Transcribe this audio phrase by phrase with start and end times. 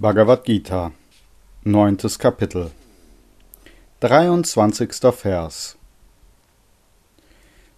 [0.00, 0.90] Bhagavad Gita,
[1.62, 1.98] 9.
[2.18, 2.72] Kapitel,
[4.00, 4.88] 23.
[5.12, 5.76] Vers.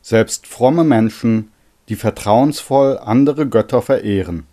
[0.01, 1.53] Selbst fromme Menschen,
[1.91, 4.47] die vertrauensvoll andere Götter verehren,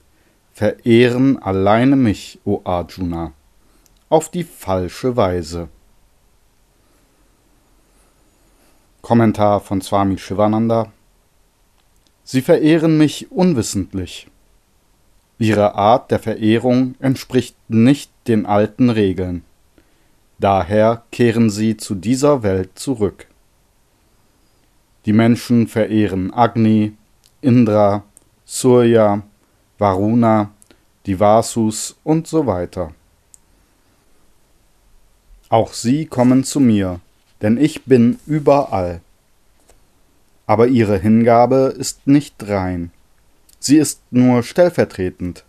[0.52, 3.32] verehren alleine mich, o Arjuna,
[4.10, 5.70] auf die falsche Weise.
[9.02, 10.92] Kommentar von Swami Shivananda
[12.26, 14.28] Sie verehren mich unwissentlich.
[15.44, 19.44] Ihre Art der Verehrung entspricht nicht den alten Regeln.
[20.40, 23.28] Daher kehren sie zu dieser Welt zurück.
[25.06, 26.94] Die Menschen verehren Agni,
[27.42, 28.06] Indra,
[28.46, 29.24] Surya,
[29.78, 30.52] Varuna,
[31.06, 32.94] die Vasus und so weiter.
[35.50, 37.02] Auch sie kommen zu mir,
[37.42, 39.02] denn ich bin überall.
[40.46, 42.92] Aber ihre Hingabe ist nicht rein.
[43.66, 45.46] Sie ist nur stellvertretend.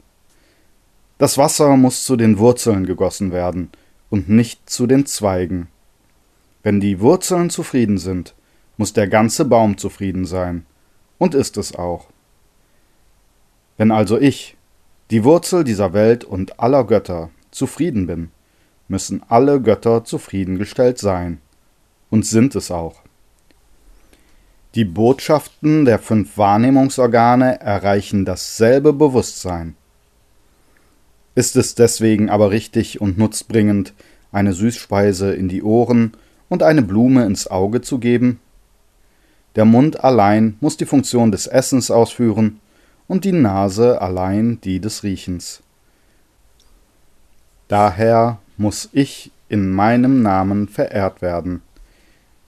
[1.19, 3.71] Das Wasser muss zu den Wurzeln gegossen werden
[4.09, 5.67] und nicht zu den Zweigen.
[6.63, 8.37] Wenn die Wurzeln zufrieden sind,
[8.77, 10.65] muss der ganze Baum zufrieden sein,
[11.19, 12.07] und ist es auch.
[13.79, 14.57] Wenn also ich,
[15.11, 18.31] die Wurzel dieser Welt und aller Götter, zufrieden bin,
[18.87, 21.41] müssen alle Götter zufriedengestellt sein,
[22.11, 23.04] und sind es auch.
[24.75, 29.77] Die Botschaften der fünf Wahrnehmungsorgane erreichen dasselbe Bewusstsein.
[31.37, 33.93] Ist es deswegen aber richtig und nutzbringend,
[34.33, 36.13] eine Süßspeise in die Ohren
[36.49, 38.41] und eine Blume ins Auge zu geben?
[39.55, 42.59] Der Mund allein muss die Funktion des Essens ausführen
[43.07, 45.63] und die Nase allein die des Riechens.
[47.69, 51.63] Daher muss ich in meinem Namen verehrt werden.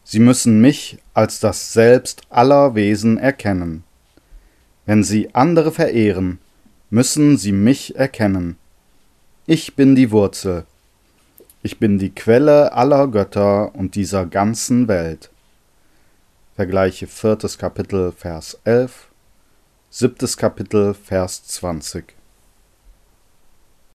[0.08, 3.82] Sie müssen mich als das Selbst aller Wesen erkennen.
[4.84, 6.38] Wenn Sie andere verehren,
[6.90, 8.56] müssen Sie mich erkennen.
[9.46, 10.64] Ich bin die Wurzel.
[11.64, 15.28] Ich bin die Quelle aller Götter und dieser ganzen Welt.
[16.54, 19.08] Vergleiche viertes Kapitel, Vers 11,
[19.90, 22.14] siebtes Kapitel, Vers 20.